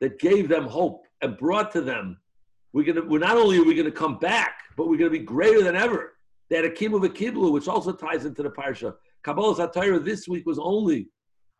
that 0.00 0.18
gave 0.18 0.48
them 0.48 0.66
hope 0.66 1.04
and 1.22 1.36
brought 1.36 1.70
to 1.72 1.80
them, 1.80 2.18
we're, 2.72 2.84
gonna, 2.84 3.06
we're 3.06 3.18
not 3.18 3.36
only 3.36 3.58
are 3.58 3.64
we 3.64 3.74
going 3.74 3.86
to 3.86 3.92
come 3.92 4.18
back, 4.18 4.58
but 4.76 4.88
we're 4.88 4.98
going 4.98 5.10
to 5.10 5.18
be 5.18 5.24
greater 5.24 5.62
than 5.62 5.76
ever. 5.76 6.12
They 6.50 6.56
had 6.56 6.64
a 6.64 6.70
kibu 6.70 7.00
v'kiblu, 7.00 7.52
which 7.52 7.68
also 7.68 7.92
ties 7.92 8.24
into 8.24 8.42
the 8.42 8.50
parsha. 8.50 8.94
Kabbalas 9.24 9.56
HaTorah 9.56 10.04
this 10.04 10.28
week 10.28 10.46
was 10.46 10.58
only 10.58 11.08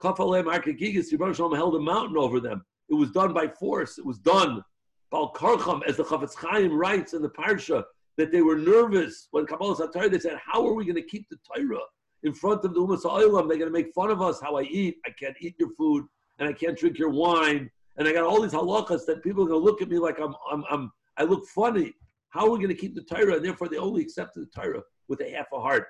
Kafalem 0.03 0.45
Arkagigas. 0.45 1.13
Yibbar 1.13 1.57
held 1.57 1.77
a 1.77 1.81
mountain 1.81 2.17
over 2.17 2.41
them. 2.41 2.65
It 2.89 2.95
was 2.95 3.11
done 3.11 3.33
by 3.33 3.49
force. 3.49 3.99
It 3.99 4.07
was 4.07 4.19
done. 4.19 4.63
Bal 5.11 5.33
Karcham, 5.35 5.83
as 5.87 5.97
the 5.97 6.05
Chafetz 6.05 6.35
Chaim 6.35 6.73
writes 6.73 7.15
in 7.15 7.23
the 7.23 7.31
parsha, 7.31 7.85
that 8.17 8.33
they 8.33 8.43
were 8.43 8.57
nervous 8.57 9.29
when 9.31 9.47
Kabbalas 9.47 9.81
HaTorah. 9.81 10.11
They 10.11 10.19
said, 10.19 10.39
"How 10.45 10.67
are 10.67 10.75
we 10.75 10.85
going 10.85 10.97
to 10.97 11.03
keep 11.03 11.27
the 11.29 11.39
Torah 11.47 11.81
in 12.23 12.33
front 12.33 12.65
of 12.65 12.75
the 12.75 12.81
Oilam? 12.81 13.49
They're 13.49 13.59
going 13.59 13.73
to 13.73 13.79
make 13.79 13.93
fun 13.95 14.11
of 14.11 14.23
us. 14.23 14.41
How 14.41 14.57
I 14.57 14.63
eat? 14.63 14.97
I 15.07 15.11
can't 15.11 15.37
eat 15.41 15.55
your 15.59 15.71
food, 15.77 16.05
and 16.39 16.49
I 16.49 16.53
can't 16.53 16.79
drink 16.79 16.99
your 16.99 17.11
wine, 17.11 17.71
and 17.97 18.09
I 18.09 18.13
got 18.13 18.25
all 18.25 18.41
these 18.41 18.53
halachas 18.53 19.07
that 19.07 19.23
people 19.23 19.45
are 19.45 19.49
going 19.49 19.61
to 19.61 19.65
look 19.65 19.83
at 19.83 19.89
me 19.89 19.99
like 19.99 20.19
I'm, 20.19 20.35
I'm, 20.51 20.65
I'm 20.71 20.93
I 21.17 21.25
look 21.25 21.47
funny." 21.49 21.93
How 22.31 22.47
are 22.47 22.51
we 22.51 22.59
going 22.59 22.69
to 22.69 22.75
keep 22.75 22.95
the 22.95 23.03
Torah? 23.03 23.37
And 23.37 23.45
therefore, 23.45 23.69
they 23.69 23.79
only 23.79 24.03
accepted 24.03 24.43
the 24.43 24.61
Torah 24.61 24.83
with 25.09 25.21
a 25.23 25.31
half 25.31 25.47
a 25.55 25.61
heart. 25.61 25.87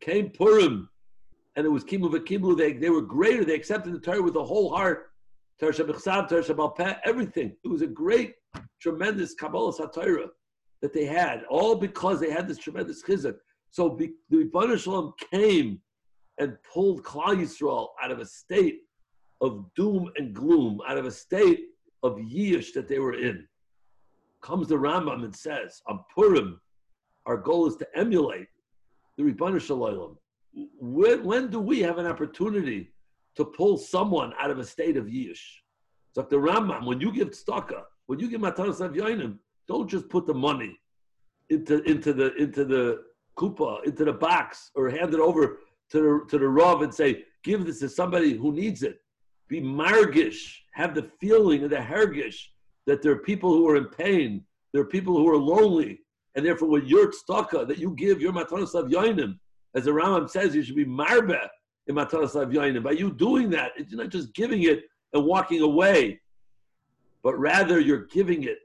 Came 0.00 0.30
Purim, 0.30 0.88
and 1.56 1.66
it 1.66 1.70
was 1.70 1.84
Kimu 1.84 2.10
v'Kiblu. 2.10 2.56
They, 2.56 2.74
they 2.74 2.90
were 2.90 3.02
greater. 3.02 3.44
They 3.44 3.54
accepted 3.54 3.92
the 3.94 3.98
Torah 3.98 4.22
with 4.22 4.36
a 4.36 4.44
whole 4.44 4.74
heart. 4.74 5.10
Torah 5.58 5.72
Shabbat 5.72 6.28
Torah 6.28 7.00
everything. 7.04 7.56
It 7.64 7.68
was 7.68 7.82
a 7.82 7.86
great, 7.86 8.34
tremendous 8.80 9.34
Kabbalas 9.34 9.80
HaTorah 9.80 10.28
that 10.82 10.92
they 10.92 11.06
had, 11.06 11.44
all 11.48 11.74
because 11.74 12.20
they 12.20 12.30
had 12.30 12.46
this 12.46 12.58
tremendous 12.58 13.02
chizuk. 13.02 13.36
So 13.70 13.98
the 13.98 14.12
Ribbono 14.32 14.78
Shel 14.78 14.92
Olam 14.92 15.12
came 15.32 15.80
and 16.38 16.56
pulled 16.70 17.02
Klal 17.02 17.38
Yisrael 17.38 17.88
out 18.02 18.10
of 18.10 18.18
a 18.18 18.26
state 18.26 18.80
of 19.40 19.64
doom 19.74 20.10
and 20.16 20.34
gloom, 20.34 20.80
out 20.86 20.98
of 20.98 21.06
a 21.06 21.10
state 21.10 21.68
of 22.02 22.16
yish 22.16 22.74
that 22.74 22.88
they 22.88 22.98
were 22.98 23.14
in 23.14 23.46
comes 24.42 24.68
the 24.68 24.76
Rambam 24.76 25.24
and 25.24 25.34
says, 25.34 25.82
on 25.88 26.00
Purim, 26.14 26.60
our 27.26 27.36
goal 27.36 27.66
is 27.66 27.76
to 27.76 27.86
emulate 27.96 28.46
the 29.16 29.24
Ribbono 29.24 29.60
Shel 29.60 29.78
Olam. 29.78 30.16
When, 30.78 31.24
when 31.24 31.50
do 31.50 31.60
we 31.60 31.80
have 31.80 31.98
an 31.98 32.06
opportunity 32.06 32.92
to 33.36 33.44
pull 33.44 33.78
someone 33.78 34.32
out 34.38 34.50
of 34.50 34.58
a 34.58 34.64
state 34.64 34.96
of 34.96 35.06
Yish? 35.06 35.40
So 36.14 36.22
the 36.22 36.36
Rambam, 36.36 36.86
when 36.86 37.00
you 37.00 37.12
give 37.12 37.30
tzedakah, 37.30 37.82
when 38.06 38.18
you 38.18 38.28
give 38.28 38.40
matanas 38.40 38.80
avyoinim, 38.80 39.38
don't 39.68 39.88
just 39.88 40.08
put 40.08 40.26
the 40.26 40.34
money 40.34 40.78
into, 41.50 41.82
into 41.82 42.12
the 42.12 42.34
into 42.36 42.64
the 42.64 43.02
kupa, 43.36 43.84
into 43.84 44.04
the 44.04 44.12
box, 44.12 44.70
or 44.74 44.88
hand 44.88 45.12
it 45.12 45.20
over 45.20 45.58
to 45.90 46.00
the 46.00 46.26
to 46.30 46.38
the 46.38 46.48
rav 46.48 46.82
and 46.82 46.94
say, 46.94 47.24
give 47.44 47.66
this 47.66 47.80
to 47.80 47.88
somebody 47.88 48.34
who 48.36 48.52
needs 48.52 48.82
it. 48.82 48.98
Be 49.48 49.60
margish, 49.60 50.54
have 50.72 50.94
the 50.94 51.10
feeling 51.20 51.64
of 51.64 51.70
the 51.70 51.76
hergish 51.76 52.36
that 52.86 53.02
there 53.02 53.12
are 53.12 53.18
people 53.18 53.52
who 53.52 53.68
are 53.68 53.76
in 53.76 53.86
pain, 53.86 54.44
there 54.72 54.82
are 54.82 54.86
people 54.86 55.16
who 55.16 55.28
are 55.28 55.36
lonely, 55.36 56.00
and 56.34 56.44
therefore 56.44 56.68
with 56.68 56.84
your 56.84 57.12
tzedakah 57.12 57.66
that 57.68 57.78
you 57.78 57.90
give 57.90 58.20
your 58.20 58.32
matanas 58.32 58.74
avyoinim, 58.74 59.38
as 59.76 59.84
the 59.84 59.90
Rambam 59.90 60.28
says, 60.28 60.54
you 60.54 60.62
should 60.62 60.74
be 60.74 60.86
marbe 60.86 61.38
in 61.86 61.94
matanas 61.94 62.34
avyoinim. 62.34 62.82
By 62.82 62.92
you 62.92 63.12
doing 63.12 63.50
that, 63.50 63.72
it's 63.76 63.92
not 63.92 64.08
just 64.08 64.34
giving 64.34 64.62
it 64.62 64.84
and 65.12 65.24
walking 65.24 65.60
away, 65.60 66.18
but 67.22 67.38
rather 67.38 67.78
you're 67.78 68.06
giving 68.06 68.44
it 68.44 68.58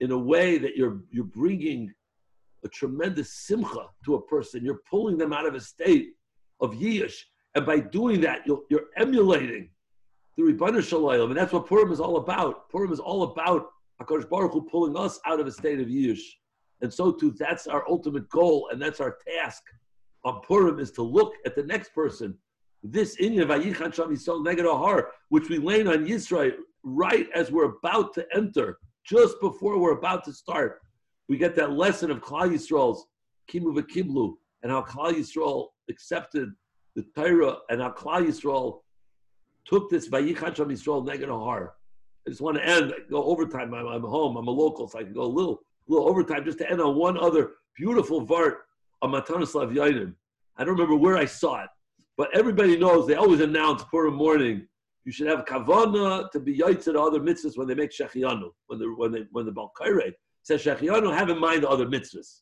in 0.00 0.12
a 0.12 0.18
way 0.18 0.56
that 0.56 0.76
you're 0.76 1.02
you're 1.10 1.24
bringing 1.24 1.92
a 2.64 2.68
tremendous 2.68 3.32
simcha 3.32 3.86
to 4.06 4.14
a 4.14 4.22
person. 4.22 4.64
You're 4.64 4.80
pulling 4.88 5.18
them 5.18 5.32
out 5.32 5.46
of 5.46 5.54
a 5.54 5.60
state 5.60 6.12
of 6.60 6.72
yish, 6.72 7.16
and 7.54 7.66
by 7.66 7.78
doing 7.78 8.20
that, 8.22 8.46
you're, 8.46 8.62
you're 8.70 8.88
emulating 8.96 9.68
the 10.36 10.42
Ribbono 10.42 10.82
Shel 10.82 11.02
Olam, 11.02 11.26
and 11.26 11.36
that's 11.36 11.52
what 11.52 11.66
Purim 11.66 11.92
is 11.92 12.00
all 12.00 12.16
about. 12.16 12.70
Purim 12.70 12.92
is 12.92 13.00
all 13.00 13.24
about 13.24 13.68
Hakadosh 14.00 14.28
Baruch 14.28 14.52
Hu 14.52 14.62
pulling 14.62 14.96
us 14.96 15.20
out 15.26 15.38
of 15.38 15.46
a 15.46 15.52
state 15.52 15.80
of 15.80 15.88
yish, 15.88 16.22
and 16.80 16.92
so 16.92 17.12
too 17.12 17.34
that's 17.38 17.66
our 17.66 17.84
ultimate 17.90 18.26
goal, 18.30 18.70
and 18.72 18.80
that's 18.80 19.00
our 19.00 19.18
task 19.28 19.62
on 20.24 20.40
Purim 20.42 20.78
is 20.78 20.90
to 20.92 21.02
look 21.02 21.32
at 21.46 21.54
the 21.54 21.62
next 21.62 21.94
person. 21.94 22.36
This 22.82 23.16
Inyan 23.16 23.46
Vayichan 23.46 23.92
Sham 23.94 24.14
Yisrael 24.14 24.44
Neged 24.44 25.04
which 25.28 25.48
we 25.48 25.58
lay 25.58 25.80
on 25.80 26.06
Yisrael 26.06 26.52
right 26.82 27.28
as 27.34 27.50
we're 27.50 27.72
about 27.76 28.14
to 28.14 28.26
enter, 28.34 28.78
just 29.04 29.40
before 29.40 29.78
we're 29.78 29.98
about 29.98 30.24
to 30.24 30.32
start, 30.32 30.80
we 31.28 31.36
get 31.36 31.54
that 31.56 31.72
lesson 31.72 32.10
of 32.10 32.20
Klal 32.20 32.50
Yisrael's 32.50 33.06
Kimu 33.50 33.78
V'Kiblu, 33.78 34.34
and 34.62 34.72
how 34.72 34.82
Klal 34.82 35.12
Yisrael 35.12 35.68
accepted 35.88 36.50
the 36.96 37.04
Torah, 37.14 37.58
and 37.68 37.80
how 37.80 37.90
Klal 37.90 38.26
Yisrael 38.26 38.80
took 39.66 39.90
this 39.90 40.08
Vayichan 40.08 40.56
Sham 40.56 40.68
Yisrael 40.68 41.06
Neged 41.06 41.68
I 42.26 42.30
just 42.30 42.40
want 42.40 42.58
to 42.58 42.66
end, 42.66 42.92
go 43.10 43.24
overtime. 43.24 43.72
I'm, 43.74 43.86
I'm 43.86 44.02
home. 44.02 44.36
I'm 44.36 44.46
a 44.46 44.50
local, 44.50 44.88
so 44.88 44.98
I 44.98 45.04
can 45.04 45.14
go 45.14 45.22
a 45.22 45.24
little, 45.24 45.62
little 45.88 46.08
overtime 46.08 46.44
just 46.44 46.58
to 46.58 46.70
end 46.70 46.80
on 46.80 46.94
one 46.94 47.18
other 47.18 47.52
beautiful 47.76 48.26
vart 48.26 48.58
of 49.02 49.10
Matanas 49.10 49.54
Lavyanim. 49.54 50.14
I 50.56 50.64
don't 50.64 50.74
remember 50.74 50.96
where 50.96 51.16
I 51.16 51.24
saw 51.24 51.62
it, 51.64 51.70
but 52.16 52.28
everybody 52.34 52.76
knows 52.76 53.06
they 53.06 53.14
always 53.14 53.40
announce 53.40 53.82
Purim 53.84 54.14
morning. 54.14 54.66
You 55.04 55.12
should 55.12 55.26
have 55.28 55.44
kavana 55.46 56.30
to 56.30 56.40
be 56.40 56.58
yaitz 56.58 56.84
to 56.84 57.00
other 57.00 57.20
mitzvahs 57.20 57.56
when 57.56 57.66
they 57.66 57.74
make 57.74 57.90
shechianu. 57.90 58.50
When 58.66 58.78
the 58.78 58.94
when 58.96 59.12
they 59.12 59.24
when 59.32 59.46
the 59.46 59.52
Balkaire 59.52 60.12
says 60.42 60.62
shechianu, 60.62 61.16
have 61.16 61.30
in 61.30 61.38
mind 61.38 61.62
the 61.62 61.68
other 61.68 61.86
mitzvahs. 61.86 62.40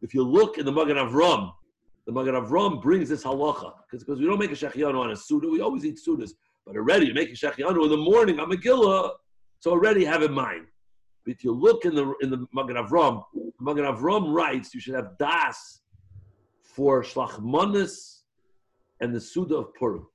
If 0.00 0.14
you 0.14 0.22
look 0.22 0.56
in 0.56 0.64
the 0.64 0.72
Magen 0.72 0.96
Avram, 0.96 1.52
the 2.06 2.12
Magen 2.12 2.34
Avram 2.34 2.80
brings 2.80 3.10
this 3.10 3.24
halacha 3.24 3.72
because 3.90 4.18
we 4.18 4.26
don't 4.26 4.38
make 4.38 4.50
a 4.50 4.54
shechianu 4.54 4.98
on 4.98 5.10
a 5.10 5.16
suda. 5.16 5.48
We 5.48 5.60
always 5.60 5.84
eat 5.84 5.98
sudas, 6.06 6.30
but 6.64 6.76
already 6.76 7.06
you 7.06 7.14
make 7.14 7.28
a 7.28 7.32
shechianu 7.32 7.84
in 7.84 7.90
the 7.90 7.98
morning 7.98 8.40
on 8.40 8.50
Megillah, 8.50 9.10
so 9.58 9.70
already 9.70 10.04
have 10.06 10.22
in 10.22 10.32
mind. 10.32 10.66
But 11.24 11.34
if 11.34 11.44
you 11.44 11.52
look 11.52 11.84
in 11.84 11.94
the 11.94 12.14
in 12.22 12.30
the 12.30 12.46
Magen 12.54 12.76
Avram, 12.76 13.22
Magen 13.60 13.84
Avram 13.84 14.32
writes 14.32 14.74
you 14.74 14.80
should 14.80 14.94
have 14.94 15.18
das 15.18 15.80
for 16.62 17.02
shlachmanis 17.02 18.20
and 19.00 19.14
the 19.14 19.20
suda 19.20 19.56
of 19.56 19.74
Purim. 19.74 20.06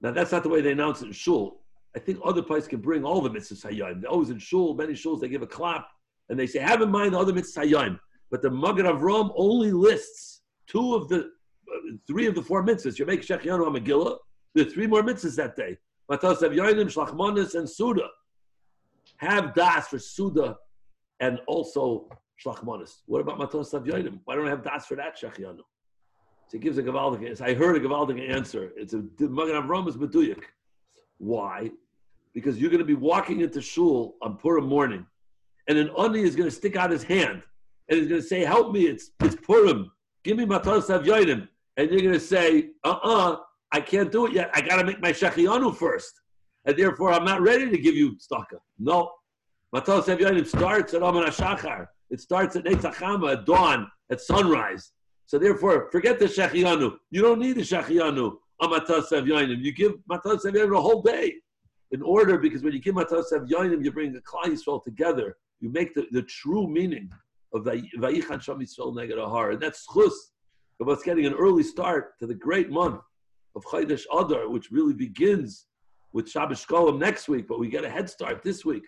Now 0.00 0.10
that's 0.10 0.32
not 0.32 0.42
the 0.42 0.48
way 0.48 0.60
they 0.60 0.72
announce 0.72 1.02
it 1.02 1.06
in 1.06 1.12
shul. 1.12 1.60
I 1.96 1.98
think 1.98 2.18
other 2.24 2.42
places 2.42 2.68
can 2.68 2.80
bring 2.80 3.04
all 3.04 3.20
the 3.20 3.30
mitzvahs 3.30 3.64
hayyim. 3.64 4.02
They're 4.02 4.10
always 4.10 4.30
in 4.30 4.38
shul. 4.38 4.74
Many 4.74 4.92
shuls 4.92 5.20
they 5.20 5.28
give 5.28 5.42
a 5.42 5.46
clap 5.46 5.86
and 6.28 6.38
they 6.38 6.46
say 6.46 6.58
have 6.58 6.82
in 6.82 6.90
mind 6.90 7.14
the 7.14 7.18
other 7.18 7.32
mitzvahs 7.32 7.70
hayyim. 7.70 7.98
But 8.30 8.42
the 8.42 8.50
Magen 8.50 8.86
Avram 8.86 9.32
only 9.36 9.72
lists 9.72 10.42
two 10.66 10.94
of 10.94 11.08
the 11.08 11.20
uh, 11.20 11.96
three 12.06 12.26
of 12.26 12.34
the 12.34 12.42
four 12.42 12.64
mitzvahs. 12.64 12.98
You 12.98 13.06
make 13.06 13.22
shechianu 13.22 13.78
Megillah. 13.78 14.18
There 14.54 14.66
are 14.66 14.70
three 14.70 14.86
more 14.86 15.02
mitzvahs 15.02 15.36
that 15.36 15.56
day. 15.56 15.78
Matas 16.10 16.42
Avyonim, 16.42 16.92
Shlachmanis, 16.92 17.54
and 17.54 17.68
Suda. 17.68 18.08
Have 19.18 19.54
das 19.54 19.88
for 19.88 19.98
Suda 19.98 20.56
and 21.20 21.40
also 21.46 22.08
Shlachmanis. 22.44 23.02
What 23.06 23.20
about 23.20 23.38
Matos 23.38 23.72
Avyonim? 23.72 24.20
Why 24.24 24.34
don't 24.34 24.46
I 24.46 24.50
have 24.50 24.64
das 24.64 24.86
for 24.86 24.96
that 24.96 25.18
shechianu? 25.20 25.58
So 25.58 26.52
he 26.52 26.58
gives 26.58 26.78
a 26.78 26.82
Gavaldik 26.82 27.28
answer. 27.28 27.44
I 27.44 27.54
heard 27.54 27.76
a 27.76 27.80
Gavaldik 27.80 28.30
answer. 28.30 28.72
It's 28.76 28.92
a 28.92 29.02
Magen 29.20 29.54
Avram 29.54 29.88
is 29.88 29.96
Meduyak. 29.96 30.42
Why? 31.18 31.70
Because 32.34 32.58
you're 32.58 32.70
going 32.70 32.80
to 32.80 32.84
be 32.84 32.94
walking 32.94 33.40
into 33.40 33.62
shul 33.62 34.16
on 34.20 34.36
Purim 34.36 34.66
morning, 34.66 35.06
and 35.68 35.78
an 35.78 35.90
Ani 35.98 36.20
is 36.20 36.34
going 36.34 36.48
to 36.48 36.54
stick 36.54 36.76
out 36.76 36.90
his 36.90 37.02
hand, 37.02 37.42
and 37.88 37.98
he's 37.98 38.08
going 38.08 38.20
to 38.20 38.26
say, 38.26 38.40
"Help 38.44 38.72
me! 38.72 38.86
It's 38.86 39.10
it's 39.20 39.36
Purim. 39.36 39.90
Give 40.24 40.36
me 40.36 40.44
matos 40.44 40.88
avyonim." 40.88 41.48
And 41.76 41.90
you're 41.90 42.00
going 42.00 42.12
to 42.12 42.20
say, 42.20 42.70
"Uh-uh, 42.84 43.36
I 43.72 43.80
can't 43.80 44.10
do 44.10 44.26
it 44.26 44.32
yet. 44.32 44.50
I 44.52 44.60
got 44.60 44.76
to 44.76 44.84
make 44.84 45.00
my 45.00 45.12
shechianu 45.12 45.76
first, 45.76 46.12
and 46.66 46.76
therefore 46.76 47.12
I'm 47.12 47.24
not 47.24 47.40
ready 47.40 47.70
to 47.70 47.78
give 47.78 47.94
you 47.94 48.16
staka." 48.16 48.58
No, 48.78 49.12
matos 49.74 50.06
avyonim 50.06 50.46
starts 50.46 50.94
at 50.94 51.02
Aman 51.02 51.24
Shachar. 51.24 51.88
It 52.08 52.20
starts 52.20 52.54
at 52.54 52.64
Netzachama 52.64 53.32
at 53.32 53.44
dawn, 53.44 53.90
at 54.10 54.20
sunrise. 54.20 54.92
So 55.26 55.36
therefore, 55.36 55.88
forget 55.90 56.20
the 56.20 56.26
shechianu. 56.26 56.96
You 57.10 57.22
don't 57.22 57.40
need 57.40 57.56
the 57.56 57.62
shechianu 57.62 58.36
on 58.60 58.70
matas 58.70 59.10
avyonim. 59.10 59.58
You 59.58 59.72
give 59.72 59.94
matas 60.08 60.44
avyonim 60.44 60.78
a 60.78 60.80
whole 60.80 61.02
day 61.02 61.34
in 61.90 62.02
order 62.02 62.38
because 62.38 62.62
when 62.62 62.72
you 62.72 62.80
give 62.80 62.94
matas 62.94 63.32
avyonim, 63.32 63.84
you 63.84 63.90
bring 63.90 64.12
the 64.12 64.20
klal 64.20 64.44
Yisrael 64.44 64.82
together. 64.84 65.36
You 65.58 65.72
make 65.72 65.92
the, 65.94 66.06
the 66.12 66.22
true 66.22 66.68
meaning 66.68 67.10
of 67.52 67.64
Vayichan 67.64 68.40
Sham 68.40 68.60
Yisrael 68.60 68.94
Neged 68.94 69.16
Ahar, 69.16 69.54
and 69.54 69.60
that's 69.60 69.84
chus 69.92 70.30
of 70.80 70.88
us 70.88 71.02
getting 71.02 71.26
an 71.26 71.34
early 71.34 71.64
start 71.64 72.16
to 72.20 72.28
the 72.28 72.34
great 72.34 72.70
month 72.70 73.00
of 73.56 73.64
Chodesh 73.64 74.04
Adar, 74.12 74.48
which 74.48 74.70
really 74.70 74.92
begins 74.92 75.66
with 76.12 76.30
Shabbos 76.30 76.64
Shkolim 76.64 76.98
next 77.00 77.28
week, 77.28 77.48
but 77.48 77.58
we 77.58 77.68
get 77.68 77.84
a 77.84 77.90
head 77.90 78.08
start 78.08 78.42
this 78.44 78.64
week 78.64 78.84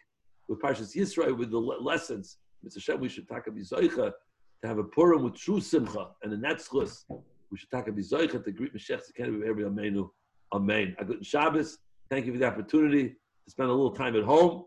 with 0.48 0.60
Parshas 0.60 0.94
Yisrael 0.96 1.36
with 1.36 1.50
the 1.50 1.58
lessons. 1.58 2.38
Mr. 2.64 2.74
Hashem, 2.74 3.00
we 3.00 3.08
should 3.08 3.28
talk 3.28 3.46
about 3.46 4.14
to 4.62 4.68
have 4.68 4.78
a 4.78 4.84
Purim 4.84 5.22
with 5.22 5.34
true 5.34 5.60
simcha, 5.60 6.08
and 6.22 6.32
in 6.32 6.40
that 6.40 6.58
chus, 6.58 7.04
we 7.50 7.58
should 7.58 7.70
talk 7.70 7.86
about 7.88 8.44
to 8.44 8.52
greet 8.52 8.74
Mashiach 8.74 9.02
Tzekenu 9.18 9.46
every 9.46 9.64
Amenu. 9.64 10.08
Amen. 10.52 10.96
A 10.98 11.04
good 11.04 11.24
Shabbos. 11.24 11.78
Thank 12.10 12.26
you 12.26 12.32
for 12.32 12.38
the 12.38 12.46
opportunity 12.46 13.08
to 13.08 13.50
spend 13.50 13.68
a 13.68 13.72
little 13.72 13.90
time 13.90 14.16
at 14.16 14.22
home. 14.22 14.64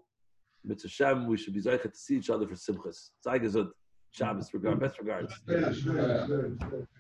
Mitzvah 0.66 0.90
Shem, 0.90 1.28
we 1.28 1.38
should 1.38 1.54
be 1.54 1.62
to 1.62 1.90
see 1.94 2.18
each 2.18 2.30
other 2.30 2.48
for 2.48 2.56
Simchas. 2.56 3.12
Zai 3.24 3.40
Shabbos, 4.12 4.54
regard, 4.54 4.80
best 4.80 5.00
regards. 5.00 5.34